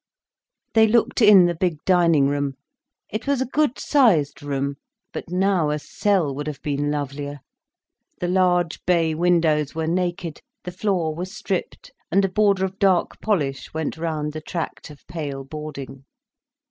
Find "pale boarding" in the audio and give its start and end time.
15.05-16.03